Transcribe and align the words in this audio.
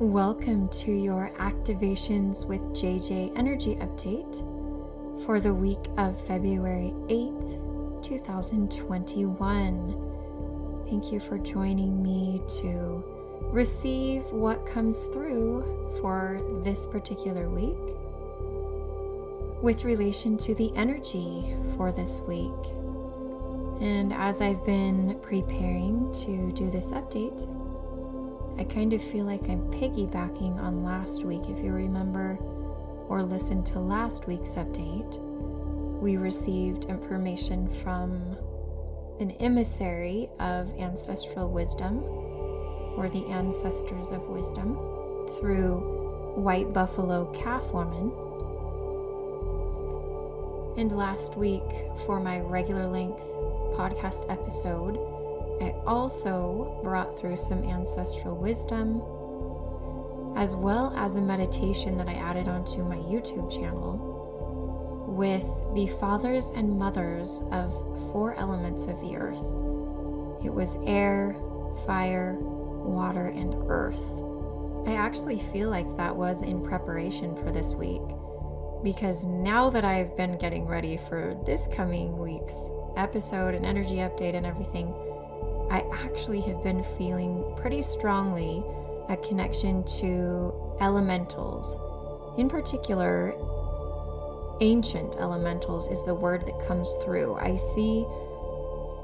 Welcome 0.00 0.68
to 0.70 0.90
your 0.90 1.30
Activations 1.38 2.48
with 2.48 2.60
JJ 2.72 3.38
Energy 3.38 3.76
Update 3.76 4.42
for 5.24 5.38
the 5.38 5.54
week 5.54 5.78
of 5.96 6.20
February 6.26 6.92
8th, 7.06 8.02
2021. 8.02 10.84
Thank 10.90 11.12
you 11.12 11.20
for 11.20 11.38
joining 11.38 12.02
me 12.02 12.42
to 12.58 13.04
receive 13.52 14.24
what 14.32 14.66
comes 14.66 15.04
through 15.06 15.62
for 16.00 16.42
this 16.64 16.86
particular 16.86 17.48
week 17.48 17.78
with 19.62 19.84
relation 19.84 20.36
to 20.38 20.56
the 20.56 20.72
energy 20.74 21.54
for 21.76 21.92
this 21.92 22.20
week. 22.22 22.50
And 23.80 24.12
as 24.12 24.40
I've 24.40 24.66
been 24.66 25.20
preparing 25.22 26.10
to 26.14 26.50
do 26.50 26.68
this 26.68 26.90
update, 26.90 27.48
I 28.56 28.64
kind 28.64 28.92
of 28.92 29.02
feel 29.02 29.24
like 29.24 29.48
I'm 29.48 29.70
piggybacking 29.72 30.56
on 30.58 30.84
last 30.84 31.24
week. 31.24 31.42
If 31.48 31.58
you 31.62 31.72
remember 31.72 32.36
or 33.08 33.22
listened 33.22 33.66
to 33.66 33.80
last 33.80 34.26
week's 34.26 34.54
update, 34.54 35.20
we 36.00 36.16
received 36.16 36.84
information 36.84 37.68
from 37.68 38.36
an 39.18 39.32
emissary 39.32 40.28
of 40.38 40.72
ancestral 40.78 41.50
wisdom 41.50 41.98
or 42.96 43.08
the 43.08 43.26
ancestors 43.26 44.12
of 44.12 44.28
wisdom 44.28 44.74
through 45.38 46.34
White 46.36 46.72
Buffalo 46.72 47.32
Calf 47.32 47.72
Woman. 47.72 48.12
And 50.76 50.92
last 50.92 51.36
week, 51.36 51.62
for 52.06 52.20
my 52.20 52.40
regular 52.40 52.86
length 52.86 53.22
podcast 53.76 54.30
episode, 54.30 54.96
I 55.60 55.74
also 55.86 56.80
brought 56.82 57.18
through 57.18 57.36
some 57.36 57.62
ancestral 57.64 58.36
wisdom, 58.36 59.02
as 60.36 60.56
well 60.56 60.92
as 60.96 61.16
a 61.16 61.20
meditation 61.20 61.96
that 61.98 62.08
I 62.08 62.14
added 62.14 62.48
onto 62.48 62.82
my 62.82 62.96
YouTube 62.96 63.52
channel 63.54 64.12
with 65.06 65.46
the 65.74 65.86
fathers 65.98 66.50
and 66.56 66.78
mothers 66.78 67.44
of 67.52 67.72
four 68.12 68.34
elements 68.34 68.86
of 68.86 69.00
the 69.00 69.16
earth. 69.16 69.44
It 70.44 70.52
was 70.52 70.76
air, 70.86 71.36
fire, 71.86 72.36
water, 72.40 73.26
and 73.28 73.54
earth. 73.68 74.04
I 74.86 74.96
actually 74.96 75.38
feel 75.38 75.70
like 75.70 75.96
that 75.96 76.14
was 76.14 76.42
in 76.42 76.62
preparation 76.62 77.36
for 77.36 77.50
this 77.50 77.74
week 77.74 78.02
because 78.82 79.24
now 79.24 79.70
that 79.70 79.84
I've 79.84 80.14
been 80.16 80.36
getting 80.36 80.66
ready 80.66 80.98
for 80.98 81.40
this 81.46 81.66
coming 81.68 82.18
week's 82.18 82.70
episode 82.96 83.54
and 83.54 83.64
energy 83.64 83.96
update 83.96 84.34
and 84.34 84.44
everything, 84.44 84.94
I 85.70 85.84
actually 85.92 86.40
have 86.42 86.62
been 86.62 86.82
feeling 86.82 87.54
pretty 87.56 87.82
strongly 87.82 88.62
a 89.08 89.16
connection 89.16 89.84
to 89.84 90.52
elementals. 90.80 91.78
In 92.38 92.48
particular, 92.48 93.34
ancient 94.60 95.16
elementals 95.16 95.88
is 95.88 96.02
the 96.04 96.14
word 96.14 96.46
that 96.46 96.58
comes 96.66 96.94
through. 97.02 97.34
I 97.34 97.56
see 97.56 98.06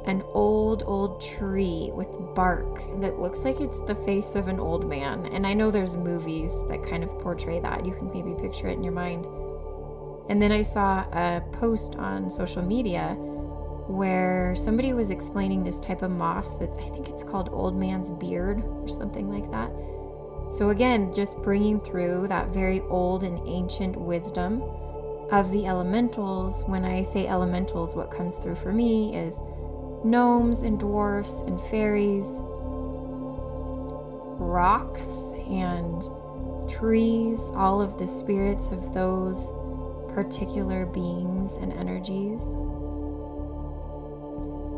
an 0.07 0.23
old, 0.33 0.83
old 0.87 1.21
tree 1.21 1.91
with 1.93 2.09
bark 2.35 2.81
that 3.01 3.19
looks 3.19 3.45
like 3.45 3.61
it's 3.61 3.81
the 3.81 3.95
face 3.95 4.35
of 4.35 4.49
an 4.49 4.59
old 4.59 4.89
man. 4.89 5.27
And 5.27 5.47
I 5.47 5.53
know 5.53 5.71
there's 5.71 5.97
movies 5.97 6.63
that 6.69 6.83
kind 6.83 7.05
of 7.05 7.11
portray 7.19 7.61
that. 7.61 7.85
You 7.85 7.93
can 7.93 8.11
maybe 8.11 8.35
picture 8.41 8.69
it 8.69 8.73
in 8.73 8.83
your 8.83 8.93
mind. 8.93 9.27
And 10.31 10.41
then 10.41 10.53
I 10.53 10.63
saw 10.63 11.01
a 11.13 11.43
post 11.53 11.97
on 11.97 12.31
social 12.31 12.63
media 12.63 13.17
where 13.91 14.55
somebody 14.55 14.93
was 14.93 15.11
explaining 15.11 15.63
this 15.63 15.81
type 15.81 16.03
of 16.03 16.11
moss 16.11 16.57
that 16.57 16.71
I 16.79 16.89
think 16.89 17.09
it's 17.09 17.23
called 17.23 17.49
old 17.53 17.77
man's 17.77 18.11
beard 18.11 18.63
or 18.65 18.89
something 18.89 19.29
like 19.29 19.51
that. 19.51 19.71
So, 20.53 20.71
again, 20.71 21.13
just 21.15 21.37
bringing 21.39 21.81
through 21.81 22.29
that 22.29 22.49
very 22.49 22.81
old 22.83 23.25
and 23.25 23.41
ancient 23.47 23.97
wisdom 23.97 24.63
of 25.31 25.51
the 25.53 25.67
elementals. 25.67 26.65
When 26.65 26.85
I 26.85 27.03
say 27.03 27.27
elementals, 27.27 27.95
what 27.95 28.11
comes 28.11 28.37
through 28.37 28.57
for 28.57 28.73
me 28.73 29.15
is 29.17 29.41
gnomes 30.05 30.63
and 30.63 30.79
dwarfs 30.79 31.43
and 31.43 31.61
fairies, 31.61 32.41
rocks 34.41 35.33
and 35.49 36.03
trees, 36.69 37.41
all 37.55 37.81
of 37.81 37.99
the 37.99 38.07
spirits 38.07 38.71
of 38.71 38.95
those 38.95 39.53
particular 40.15 40.87
beings 40.87 41.57
and 41.59 41.73
energies. 41.73 42.53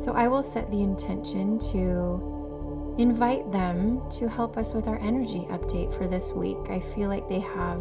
So 0.02 0.14
I 0.14 0.26
will 0.26 0.42
set 0.42 0.68
the 0.68 0.82
intention 0.82 1.60
to 1.70 2.96
invite 2.98 3.52
them 3.52 4.02
to 4.10 4.28
help 4.28 4.56
us 4.56 4.74
with 4.74 4.88
our 4.88 4.98
energy 4.98 5.46
update 5.48 5.96
for 5.96 6.08
this 6.08 6.32
week. 6.32 6.58
I 6.68 6.80
feel 6.80 7.08
like 7.08 7.28
they 7.28 7.38
have 7.38 7.78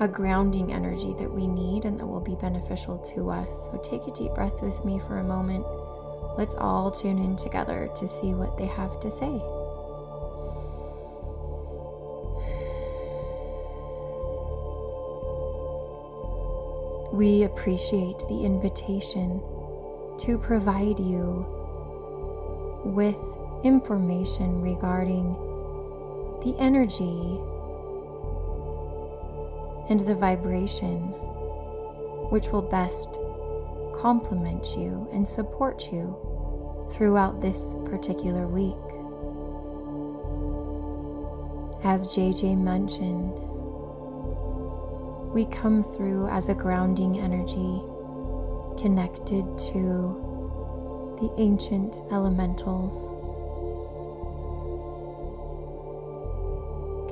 a 0.00 0.08
grounding 0.10 0.72
energy 0.72 1.14
that 1.18 1.30
we 1.30 1.46
need 1.46 1.84
and 1.84 2.00
that 2.00 2.06
will 2.06 2.18
be 2.18 2.34
beneficial 2.36 2.96
to 2.96 3.28
us. 3.28 3.66
So 3.66 3.76
take 3.76 4.06
a 4.06 4.10
deep 4.12 4.32
breath 4.32 4.62
with 4.62 4.82
me 4.86 4.98
for 4.98 5.18
a 5.18 5.22
moment. 5.22 5.66
Let's 6.38 6.54
all 6.54 6.90
tune 6.90 7.18
in 7.18 7.36
together 7.36 7.90
to 7.96 8.08
see 8.08 8.32
what 8.32 8.56
they 8.56 8.64
have 8.64 8.98
to 9.00 9.10
say. 9.10 9.42
We 17.12 17.42
appreciate 17.42 18.18
the 18.30 18.44
invitation 18.46 19.42
to 20.18 20.38
provide 20.38 20.98
you 20.98 21.46
with 22.84 23.18
information 23.64 24.60
regarding 24.60 25.32
the 26.44 26.54
energy 26.58 27.38
and 29.88 30.00
the 30.00 30.14
vibration 30.14 30.98
which 32.30 32.48
will 32.48 32.62
best 32.62 33.18
complement 33.94 34.76
you 34.76 35.08
and 35.12 35.26
support 35.26 35.92
you 35.92 36.16
throughout 36.92 37.40
this 37.40 37.74
particular 37.86 38.46
week. 38.46 38.74
As 41.84 42.08
JJ 42.08 42.58
mentioned, 42.58 43.38
we 45.32 45.44
come 45.46 45.82
through 45.82 46.28
as 46.28 46.48
a 46.48 46.54
grounding 46.54 47.18
energy 47.18 47.82
connected 48.78 49.44
to 49.58 51.16
the 51.20 51.32
ancient 51.38 52.02
elementals, 52.10 53.10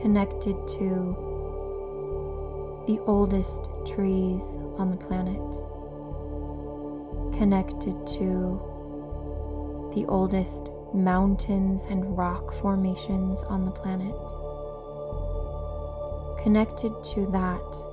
connected 0.00 0.56
to 0.66 1.16
the 2.86 2.98
oldest 3.06 3.68
trees 3.86 4.58
on 4.76 4.90
the 4.90 4.96
planet, 4.96 5.52
connected 7.36 8.06
to 8.06 8.60
the 9.94 10.04
oldest 10.08 10.70
mountains 10.92 11.86
and 11.86 12.18
rock 12.18 12.52
formations 12.54 13.44
on 13.44 13.64
the 13.64 13.70
planet, 13.70 14.14
connected 16.42 16.92
to 17.04 17.26
that 17.26 17.92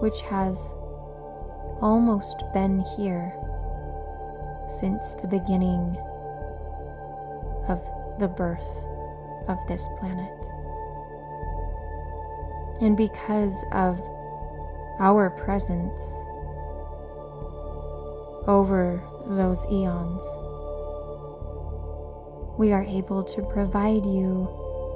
which 0.00 0.22
has 0.22 0.74
almost 1.82 2.44
been 2.54 2.80
here 2.96 3.34
since 4.68 5.14
the 5.14 5.26
beginning 5.26 5.96
of 7.68 7.82
the 8.20 8.28
birth 8.28 8.78
of 9.48 9.58
this 9.66 9.88
planet. 9.98 10.38
And 12.80 12.96
because 12.96 13.64
of 13.72 14.00
our 15.00 15.30
presence 15.30 16.02
over 18.46 19.02
those 19.26 19.66
eons, 19.70 20.24
we 22.58 22.72
are 22.72 22.84
able 22.84 23.24
to 23.24 23.42
provide 23.42 24.06
you 24.06 24.48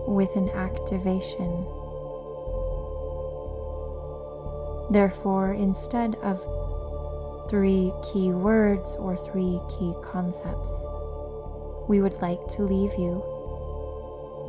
with 0.06 0.37
an 0.37 0.50
activation. 0.50 1.66
Therefore, 4.90 5.52
instead 5.52 6.14
of 6.22 6.40
three 7.48 7.93
key 8.02 8.31
words 8.31 8.96
or 8.96 9.16
three 9.16 9.60
key 9.69 9.94
concepts. 10.02 10.84
We 11.88 12.00
would 12.00 12.20
like 12.20 12.46
to 12.48 12.62
leave 12.62 12.94
you 12.98 13.22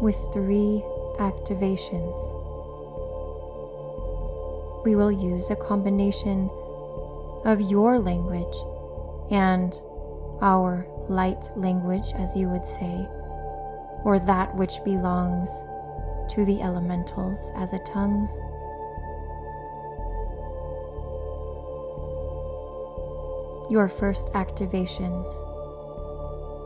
with 0.01 0.17
three 0.33 0.83
activations. 1.19 2.17
We 4.85 4.95
will 4.95 5.11
use 5.11 5.49
a 5.49 5.55
combination 5.55 6.49
of 7.45 7.61
your 7.61 7.99
language 7.99 8.57
and 9.31 9.79
our 10.41 10.88
light 11.09 11.49
language, 11.55 12.13
as 12.15 12.35
you 12.35 12.49
would 12.49 12.65
say, 12.65 13.07
or 14.03 14.19
that 14.25 14.55
which 14.55 14.83
belongs 14.83 15.49
to 16.29 16.45
the 16.45 16.61
elementals 16.61 17.51
as 17.55 17.73
a 17.73 17.79
tongue 17.79 18.29
Your 23.69 23.89
first 23.89 24.31
activation 24.33 25.11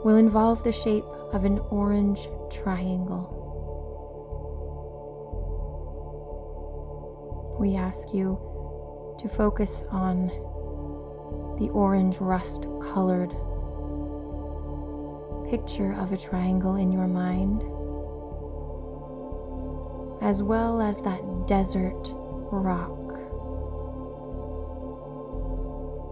will 0.03 0.18
involve 0.18 0.63
the 0.63 0.71
shape 0.71 1.06
of 1.33 1.45
an 1.45 1.59
orange 1.69 2.27
triangle. 2.51 3.38
We 7.59 7.75
ask 7.75 8.13
you 8.13 8.39
to 9.19 9.27
focus 9.27 9.83
on 9.92 10.27
the 11.59 11.69
orange 11.74 12.18
rust 12.19 12.68
colored 12.81 13.31
picture 15.50 15.94
of 15.94 16.12
a 16.12 16.18
triangle 16.18 16.75
in 16.75 16.92
your 16.92 17.07
mind, 17.07 17.62
as 20.21 20.42
well 20.44 20.81
as 20.81 21.01
that 21.01 21.21
desert 21.47 22.13
rock 22.51 23.31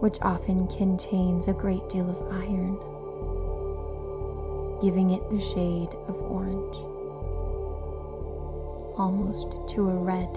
which 0.00 0.18
often 0.22 0.66
contains 0.66 1.46
a 1.46 1.52
great 1.52 1.88
deal 1.88 2.08
of 2.08 2.20
iron, 2.32 2.76
giving 4.82 5.10
it 5.10 5.30
the 5.30 5.38
shade 5.38 5.94
of 6.08 6.20
orange, 6.22 6.76
almost 8.98 9.60
to 9.68 9.88
a 9.88 9.94
red. 9.94 10.36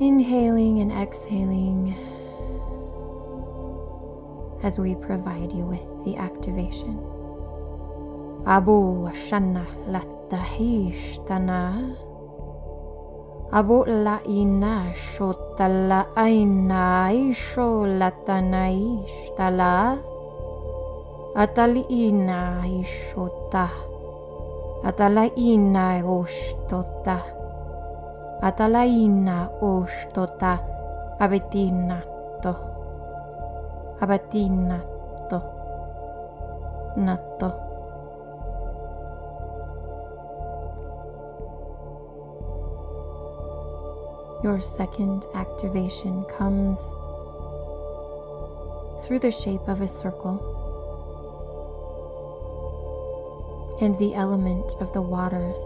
Inhaling 0.00 0.80
and 0.80 0.92
exhaling 0.92 1.94
as 4.62 4.78
we 4.78 4.94
provide 4.94 5.52
you 5.52 5.64
with 5.64 5.86
the 6.04 6.16
activation. 6.16 6.98
Abu 8.46 9.10
Shana 9.10 9.66
Latahishtana 9.86 11.96
Abu 13.48 13.84
La 13.88 14.20
Ina 14.28 14.92
Shotala 14.92 16.12
Aina 16.14 17.08
Isho 17.08 17.88
Latana 17.88 18.68
Ishtala. 18.68 19.96
Atali 21.34 21.84
Ina 21.88 22.64
Ishota. 22.68 23.68
Atala 24.84 25.30
Ina 25.36 26.04
Oshtota. 26.04 27.18
Atala 28.42 28.84
Ina 28.84 29.48
Oshtota. 29.64 30.60
Abetina 31.18 31.98
To. 32.42 32.68
Abatinatto, 33.98 35.42
natto. 37.02 37.67
Your 44.42 44.60
second 44.60 45.26
activation 45.34 46.24
comes 46.24 46.78
through 49.04 49.18
the 49.18 49.30
shape 49.32 49.66
of 49.66 49.80
a 49.80 49.88
circle 49.88 50.54
and 53.80 53.98
the 53.98 54.14
element 54.14 54.74
of 54.80 54.92
the 54.92 55.02
waters. 55.02 55.58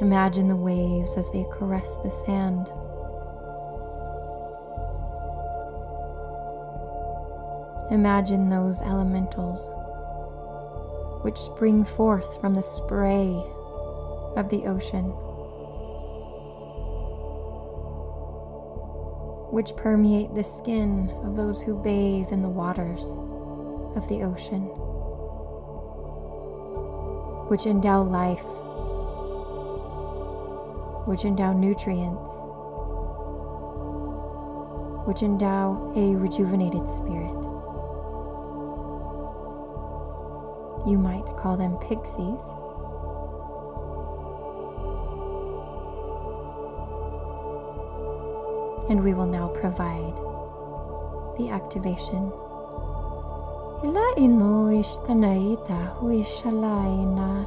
Imagine 0.00 0.48
the 0.48 0.56
waves 0.56 1.16
as 1.16 1.30
they 1.30 1.46
caress 1.52 1.98
the 1.98 2.10
sand. 2.10 2.68
Imagine 7.92 8.48
those 8.48 8.82
elementals 8.82 9.70
which 11.22 11.38
spring 11.38 11.84
forth 11.84 12.40
from 12.40 12.54
the 12.54 12.62
spray 12.62 13.42
of 14.36 14.48
the 14.50 14.66
ocean, 14.66 15.14
which 19.54 19.76
permeate 19.76 20.34
the 20.34 20.42
skin 20.42 21.08
of 21.22 21.36
those 21.36 21.62
who 21.62 21.80
bathe 21.80 22.32
in 22.32 22.42
the 22.42 22.48
waters 22.48 23.04
of 23.94 24.08
the 24.08 24.20
ocean, 24.20 24.62
which 27.46 27.64
endow 27.64 28.02
life, 28.02 28.42
which 31.06 31.24
endow 31.24 31.52
nutrients, 31.52 32.32
which 35.06 35.22
endow 35.22 35.92
a 35.94 36.16
rejuvenated 36.16 36.88
spirit. 36.88 37.30
You 40.84 40.98
might 40.98 41.26
call 41.36 41.56
them 41.56 41.78
pixies. 41.78 42.42
And 48.90 49.02
we 49.02 49.14
will 49.14 49.26
now 49.26 49.48
provide 49.48 50.16
the 51.38 51.50
activation. 51.50 52.32
Ila 53.84 54.16
ino 54.16 54.72
ishtanaita 54.72 55.96
huishalaina. 56.00 57.46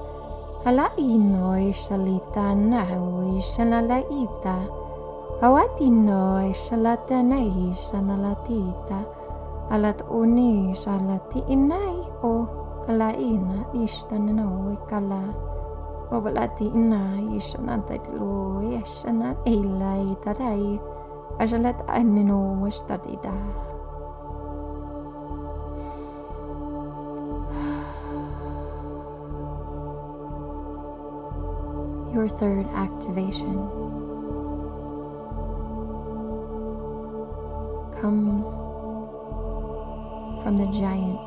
Ala 0.66 0.92
ino 0.98 1.58
ishalita 1.60 2.56
na 2.56 2.86
huishanalaita. 2.86 4.56
Awatino 5.42 6.50
ishalatana 6.50 7.38
ishanalatita. 7.42 9.06
Alat 9.70 10.02
uni 10.10 10.74
shalati 10.76 11.40
inai 11.46 12.02
o 12.24 12.48
alaina 12.88 13.66
ishtanana 13.84 14.74
ikala 14.74 15.22
obalati 16.12 16.66
ina 16.72 17.22
ishananta 17.36 18.00
lo 18.18 18.64
yashana 18.64 19.36
ila 19.46 19.98
itarai 20.02 20.80
ashalat 21.40 21.78
anino 21.88 22.58
washtadida 22.62 23.34
Your 32.14 32.28
third 32.28 32.66
activation 32.74 33.54
comes 38.02 38.58
from 40.42 40.58
the 40.58 40.66
giant 40.74 41.22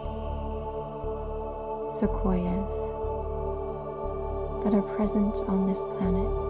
sequoias 1.94 2.74
that 4.64 4.74
are 4.74 4.82
present 4.96 5.36
on 5.46 5.68
this 5.68 5.84
planet 5.84 6.49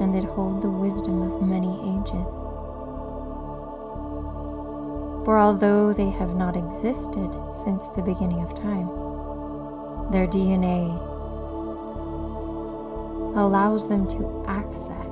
and 0.00 0.14
that 0.14 0.24
hold 0.24 0.62
the 0.62 0.70
wisdom 0.70 1.22
of 1.22 1.42
many 1.42 1.72
ages. 1.96 2.40
For 5.24 5.38
although 5.38 5.92
they 5.92 6.10
have 6.10 6.34
not 6.34 6.56
existed 6.56 7.30
since 7.54 7.88
the 7.88 8.02
beginning 8.02 8.42
of 8.42 8.54
time, 8.54 8.88
their 10.10 10.26
DNA 10.26 10.98
allows 13.34 13.88
them 13.88 14.06
to 14.08 14.44
access 14.46 15.06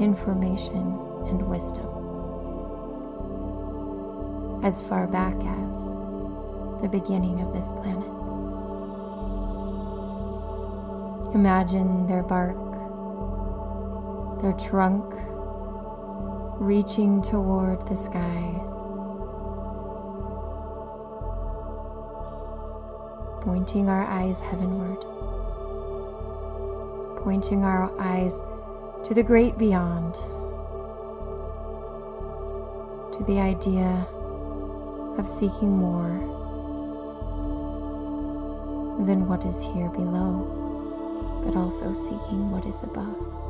information 0.00 0.98
and 1.26 1.42
wisdom 1.48 1.86
as 4.62 4.80
far 4.80 5.06
back 5.06 5.36
as 5.36 5.86
the 6.82 6.88
beginning 6.90 7.40
of 7.40 7.52
this 7.52 7.72
planet. 7.72 8.08
Imagine 11.34 12.06
their 12.06 12.22
bark, 12.22 12.56
their 14.40 14.52
trunk 14.52 15.14
reaching 16.58 17.22
toward 17.22 17.86
the 17.86 17.96
skies, 17.96 18.72
pointing 23.42 23.88
our 23.88 24.04
eyes 24.04 24.40
heavenward, 24.40 25.00
pointing 27.22 27.62
our 27.62 27.90
eyes 28.00 28.42
to 29.04 29.14
the 29.14 29.22
great 29.22 29.56
beyond, 29.58 30.14
to 33.14 33.24
the 33.24 33.38
idea 33.38 34.06
of 35.18 35.28
seeking 35.28 35.70
more 35.70 36.34
than 39.04 39.26
what 39.28 39.44
is 39.44 39.62
here 39.62 39.88
below, 39.90 41.42
but 41.44 41.56
also 41.56 41.94
seeking 41.94 42.50
what 42.50 42.66
is 42.66 42.82
above. 42.82 43.45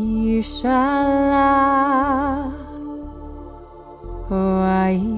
Oishala. 4.30 5.08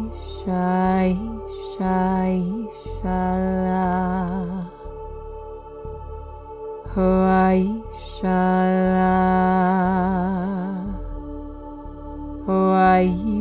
Hoai 6.90 7.62
Shala 7.94 9.14
Hoai 12.46 13.39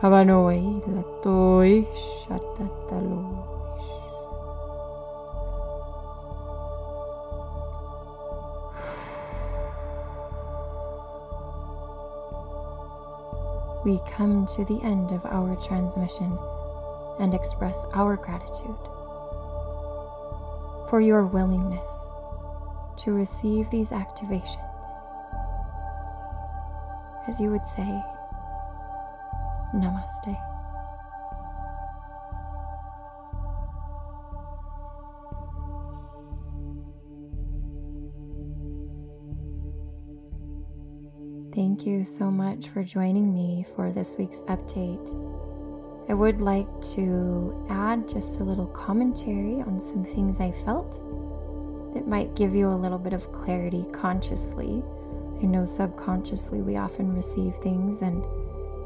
Habanoi 0.00 0.82
latoish 0.84 2.26
atataloish. 2.28 3.46
We 13.86 14.00
come 14.10 14.44
to 14.54 14.64
the 14.66 14.80
end 14.82 15.12
of 15.12 15.24
our 15.24 15.56
transmission 15.56 16.38
and 17.18 17.32
express 17.32 17.86
our 17.94 18.16
gratitude 18.16 18.76
for 20.90 21.00
your 21.00 21.24
willingness 21.24 21.90
to 22.98 23.12
receive 23.12 23.70
these 23.70 23.92
activations. 23.92 24.60
As 27.26 27.40
you 27.40 27.50
would 27.50 27.66
say, 27.66 28.02
Namaste. 29.74 30.36
Thank 41.54 41.86
you 41.86 42.04
so 42.04 42.30
much 42.30 42.68
for 42.68 42.84
joining 42.84 43.32
me 43.32 43.64
for 43.74 43.90
this 43.90 44.16
week's 44.18 44.42
update. 44.42 45.08
I 46.08 46.14
would 46.14 46.42
like 46.42 46.68
to 46.94 47.66
add 47.70 48.08
just 48.08 48.40
a 48.40 48.44
little 48.44 48.66
commentary 48.66 49.62
on 49.62 49.80
some 49.80 50.04
things 50.04 50.38
I 50.38 50.52
felt 50.52 51.02
that 51.94 52.06
might 52.06 52.36
give 52.36 52.54
you 52.54 52.68
a 52.68 52.76
little 52.76 52.98
bit 52.98 53.14
of 53.14 53.32
clarity 53.32 53.86
consciously. 53.90 54.84
I 55.42 55.46
know 55.46 55.64
subconsciously 55.64 56.60
we 56.60 56.76
often 56.76 57.14
receive 57.14 57.54
things 57.56 58.02
and 58.02 58.24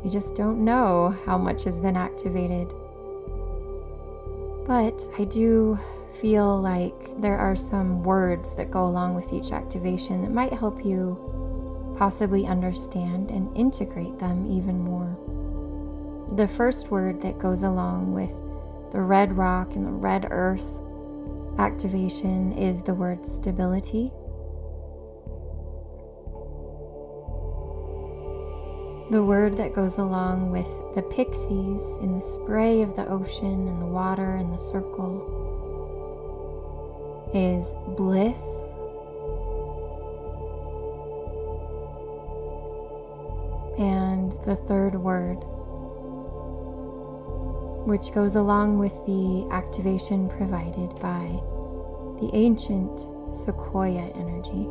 we 0.02 0.11
just 0.11 0.35
don't 0.35 0.64
know 0.64 1.14
how 1.26 1.37
much 1.37 1.64
has 1.64 1.78
been 1.78 1.97
activated. 1.97 2.73
But 4.66 5.07
I 5.19 5.25
do 5.25 5.78
feel 6.21 6.61
like 6.61 7.21
there 7.21 7.38
are 7.38 7.57
some 7.57 8.02
words 8.02 8.54
that 8.54 8.71
go 8.71 8.85
along 8.85 9.14
with 9.14 9.33
each 9.33 9.52
activation 9.52 10.23
that 10.23 10.33
might 10.33 10.52
help 10.52 10.85
you 10.85 11.95
possibly 11.97 12.47
understand 12.47 13.30
and 13.30 13.54
integrate 13.57 14.19
them 14.19 14.47
even 14.47 14.80
more. 14.80 15.16
The 16.37 16.49
first 16.49 16.90
word 16.90 17.21
that 17.23 17.38
goes 17.38 17.62
along 17.62 18.12
with 18.12 18.33
the 18.92 19.00
red 19.00 19.37
rock 19.37 19.75
and 19.75 19.85
the 19.85 19.90
red 19.90 20.26
earth 20.30 20.66
activation 21.59 22.52
is 22.52 22.83
the 22.83 22.95
word 22.95 23.26
stability. 23.26 24.12
The 29.11 29.25
word 29.25 29.57
that 29.57 29.75
goes 29.75 29.99
along 29.99 30.52
with 30.52 30.69
the 30.95 31.02
pixies 31.02 31.83
in 32.00 32.14
the 32.14 32.21
spray 32.21 32.83
of 32.83 32.95
the 32.95 33.09
ocean 33.09 33.67
and 33.67 33.83
the 33.83 33.87
water 33.87 34.37
and 34.37 34.55
the 34.55 34.57
circle 34.57 35.26
is 37.35 37.75
bliss. 37.97 38.40
And 43.81 44.31
the 44.45 44.55
third 44.55 44.95
word, 44.95 45.38
which 47.85 48.12
goes 48.14 48.37
along 48.37 48.79
with 48.79 48.95
the 49.07 49.49
activation 49.50 50.29
provided 50.29 50.90
by 51.00 51.40
the 52.21 52.31
ancient 52.33 53.00
sequoia 53.35 54.12
energy. 54.14 54.69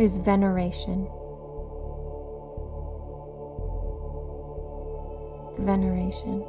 Is 0.00 0.16
veneration. 0.16 1.06
Veneration. 5.58 6.40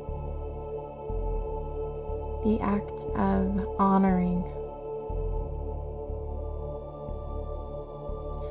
The 2.46 2.60
act 2.62 3.06
of 3.16 3.76
honoring. 3.78 4.44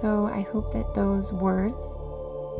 So 0.00 0.30
I 0.32 0.42
hope 0.52 0.72
that 0.74 0.94
those 0.94 1.32
words, 1.32 1.82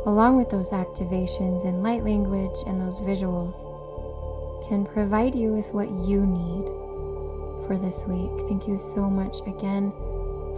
along 0.07 0.39
with 0.39 0.49
those 0.49 0.71
activations 0.71 1.65
in 1.65 1.83
light 1.83 2.05
language 2.05 2.57
and 2.67 2.81
those 2.81 2.99
visuals, 3.01 3.67
can 4.67 4.87
provide 4.87 5.35
you 5.35 5.53
with 5.53 5.73
what 5.75 5.91
you 5.91 6.25
need 6.25 6.65
for 7.67 7.77
this 7.77 8.05
week. 8.07 8.49
Thank 8.49 8.67
you 8.67 8.79
so 8.79 9.09
much 9.09 9.41
again 9.47 9.93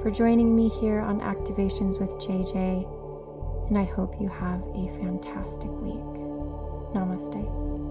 for 0.02 0.10
joining 0.10 0.56
me 0.56 0.68
here 0.68 0.98
on 0.98 1.20
Activations 1.20 2.00
with 2.00 2.10
JJ, 2.16 3.68
and 3.68 3.78
I 3.78 3.84
hope 3.84 4.20
you 4.20 4.28
have 4.28 4.60
a 4.74 4.88
fantastic 4.98 5.70
week. 5.80 6.24
Namaste. 6.92 7.81